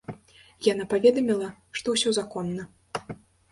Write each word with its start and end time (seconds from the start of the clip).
Яна 0.67 0.87
паведаміла, 0.93 1.51
што 1.81 1.87
ўсё 1.97 2.17
законна. 2.21 2.69